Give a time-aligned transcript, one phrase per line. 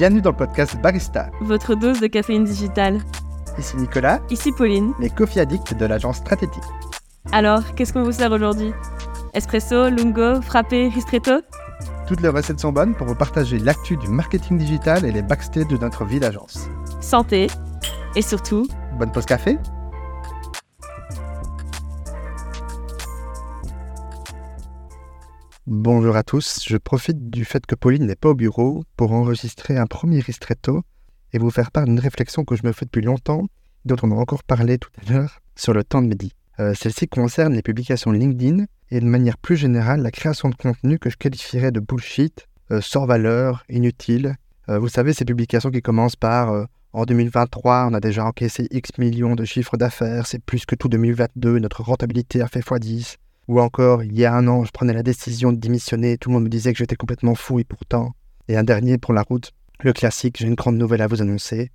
[0.00, 1.28] Bienvenue dans le podcast Barista.
[1.42, 3.00] Votre dose de caféine digitale.
[3.58, 4.94] Ici Nicolas, Ici Pauline.
[4.98, 6.62] les coffee addicts de l'agence Stratétique.
[7.32, 8.72] Alors, qu'est-ce qu'on vous sert aujourd'hui?
[9.34, 11.42] Espresso, lungo, frappé, ristretto?
[12.08, 15.66] Toutes les recettes sont bonnes pour vous partager l'actu du marketing digital et les backstage
[15.68, 16.70] de notre vie d'agence.
[17.02, 17.48] Santé.
[18.16, 18.66] Et surtout,
[18.98, 19.58] Bonne pause café
[25.66, 29.76] Bonjour à tous, je profite du fait que Pauline n'est pas au bureau pour enregistrer
[29.76, 30.80] un premier ristretto
[31.34, 33.44] et vous faire part d'une réflexion que je me fais depuis longtemps,
[33.84, 36.32] dont on a encore parlé tout à l'heure, sur le temps de midi.
[36.60, 40.98] Euh, Celle-ci concerne les publications LinkedIn et de manière plus générale la création de contenu
[40.98, 44.36] que je qualifierais de bullshit, euh, sans valeur, inutile.
[44.70, 48.96] Euh, vous savez, ces publications qui commencent par en 2023, on a déjà encaissé X
[48.96, 53.16] millions de chiffres d'affaires, c'est plus que tout 2022, notre rentabilité a fait x10.
[53.50, 56.34] Ou encore, il y a un an, je prenais la décision de démissionner, tout le
[56.34, 58.12] monde me disait que j'étais complètement fou et pourtant.
[58.46, 61.72] Et un dernier pour la route, le classique, j'ai une grande nouvelle à vous annoncer.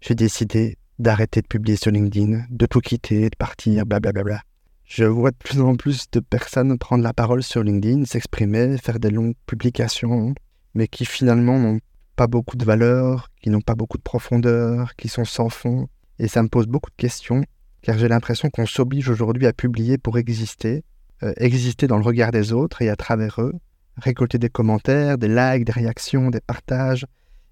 [0.00, 4.42] J'ai décidé d'arrêter de publier sur LinkedIn, de tout quitter, de partir, blablabla.
[4.84, 9.00] Je vois de plus en plus de personnes prendre la parole sur LinkedIn, s'exprimer, faire
[9.00, 10.32] des longues publications,
[10.74, 11.80] mais qui finalement n'ont
[12.14, 15.88] pas beaucoup de valeur, qui n'ont pas beaucoup de profondeur, qui sont sans fond.
[16.20, 17.42] Et ça me pose beaucoup de questions,
[17.82, 20.84] car j'ai l'impression qu'on s'oblige aujourd'hui à publier pour exister,
[21.22, 23.54] euh, exister dans le regard des autres et à travers eux,
[23.96, 27.06] récolter des commentaires, des likes, des réactions, des partages,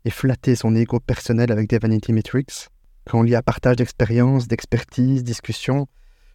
[0.04, 2.68] et flatter son ego personnel avec des vanity metrics.
[3.06, 5.86] Quand on lit à partage d'expériences, d'expertise, discussions,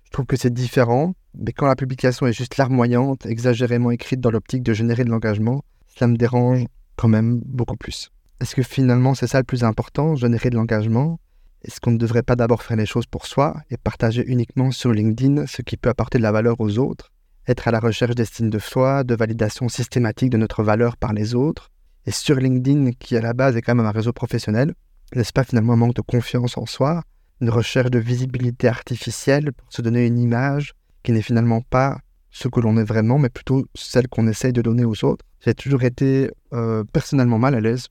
[0.05, 4.31] je trouve que c'est différent, mais quand la publication est juste larmoyante, exagérément écrite dans
[4.31, 8.09] l'optique de générer de l'engagement, ça me dérange quand même beaucoup plus.
[8.41, 11.19] Est-ce que finalement c'est ça le plus important, générer de l'engagement?
[11.63, 14.93] Est-ce qu'on ne devrait pas d'abord faire les choses pour soi et partager uniquement sur
[14.93, 17.11] LinkedIn ce qui peut apporter de la valeur aux autres?
[17.49, 21.33] Être à la recherche d'estime de soi, de validation systématique de notre valeur par les
[21.33, 21.71] autres
[22.05, 24.75] Et sur LinkedIn, qui à la base est quand même un réseau professionnel,
[25.15, 27.01] n'est-ce pas finalement un manque de confiance en soi
[27.41, 31.97] Une recherche de visibilité artificielle pour se donner une image qui n'est finalement pas
[32.29, 35.25] ce que l'on est vraiment, mais plutôt celle qu'on essaye de donner aux autres.
[35.43, 37.87] J'ai toujours été euh, personnellement mal à l'aise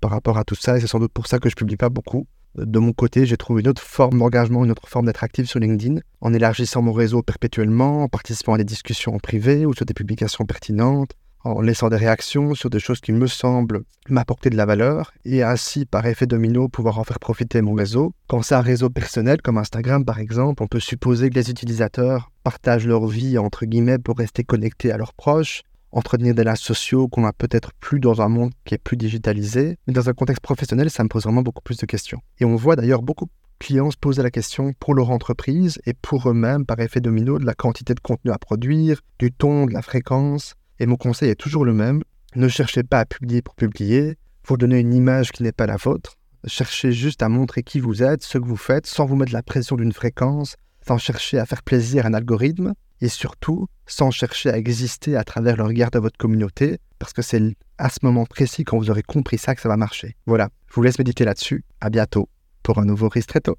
[0.00, 1.88] par rapport à tout ça, et c'est sans doute pour ça que je publie pas
[1.88, 2.28] beaucoup.
[2.56, 6.00] De mon côté, j'ai trouvé une autre forme d'engagement, une autre forme d'être sur LinkedIn,
[6.20, 9.94] en élargissant mon réseau perpétuellement, en participant à des discussions en privé ou sur des
[9.94, 11.12] publications pertinentes,
[11.44, 15.42] en laissant des réactions sur des choses qui me semblent m'apporter de la valeur, et
[15.42, 18.12] ainsi, par effet domino, pouvoir en faire profiter mon réseau.
[18.26, 22.30] Quand c'est un réseau personnel, comme Instagram par exemple, on peut supposer que les utilisateurs
[22.42, 25.62] partagent leur vie, entre guillemets, pour rester connectés à leurs proches,
[25.92, 29.76] entretenir des liens sociaux qu'on a peut-être plus dans un monde qui est plus digitalisé.
[29.86, 32.20] Mais dans un contexte professionnel, ça me pose vraiment beaucoup plus de questions.
[32.38, 35.94] Et on voit d'ailleurs beaucoup de clients se poser la question pour leur entreprise et
[35.94, 39.72] pour eux-mêmes, par effet domino, de la quantité de contenu à produire, du ton, de
[39.72, 40.54] la fréquence.
[40.78, 42.02] Et mon conseil est toujours le même.
[42.34, 45.76] Ne cherchez pas à publier pour publier, pour donner une image qui n'est pas la
[45.76, 46.16] vôtre.
[46.46, 49.42] Cherchez juste à montrer qui vous êtes, ce que vous faites, sans vous mettre la
[49.42, 54.50] pression d'une fréquence, sans chercher à faire plaisir à un algorithme, et surtout sans chercher
[54.50, 57.40] à exister à travers le regard de votre communauté, parce que c'est
[57.78, 60.16] à ce moment précis, quand vous aurez compris ça, que ça va marcher.
[60.26, 61.64] Voilà, je vous laisse méditer là-dessus.
[61.80, 62.28] À bientôt
[62.62, 63.56] pour un nouveau Ristretto.